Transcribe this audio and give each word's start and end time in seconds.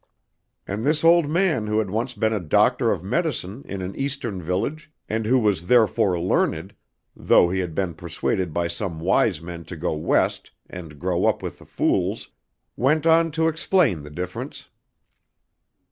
And 0.67 0.83
this 0.83 1.03
old 1.03 1.29
man 1.29 1.67
who 1.67 1.77
had 1.77 1.91
once 1.91 2.15
been 2.15 2.33
a 2.33 2.39
doctor 2.39 2.91
of 2.91 3.03
medicine 3.03 3.63
in 3.65 3.83
an 3.83 3.95
Eastern 3.95 4.41
village 4.41 4.91
and 5.07 5.27
who 5.27 5.37
was 5.37 5.67
therefore 5.67 6.19
learned, 6.19 6.73
though 7.15 7.51
he 7.51 7.59
had 7.59 7.75
been 7.75 7.93
persuaded 7.93 8.51
by 8.51 8.67
some 8.67 8.99
Wise 8.99 9.43
men 9.43 9.63
to 9.65 9.75
go 9.75 9.93
West 9.93 10.49
and 10.67 10.97
grow 10.97 11.25
up 11.27 11.43
with 11.43 11.59
the 11.59 11.65
Fools, 11.67 12.31
went 12.75 13.05
on 13.05 13.29
to 13.29 13.47
explain 13.47 14.01
the 14.01 14.09
difference. 14.09 14.69